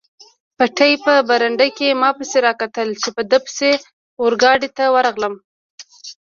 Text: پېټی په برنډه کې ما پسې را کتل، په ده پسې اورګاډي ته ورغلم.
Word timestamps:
پېټی 0.57 0.93
په 1.05 1.13
برنډه 1.27 1.67
کې 1.77 1.87
ما 2.01 2.09
پسې 2.17 2.37
را 2.45 2.53
کتل، 2.61 2.89
په 3.15 3.21
ده 3.31 3.39
پسې 3.45 3.71
اورګاډي 4.21 4.69
ته 4.77 4.83
ورغلم. 4.95 5.33